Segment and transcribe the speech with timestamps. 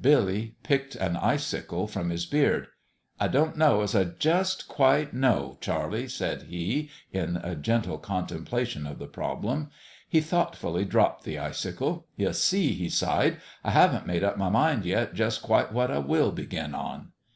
[0.00, 2.66] Billy picked an icicle from his beard.
[3.20, 8.84] "I don't know as I just quite know, Charlie," said he, in a gentle contemplation
[8.84, 9.70] of the problem.
[10.08, 14.84] He thoughtfully dropped the icicle." Ye see," he sighed," I haven't made up my mind
[14.84, 17.12] yet just quite what I will begin on."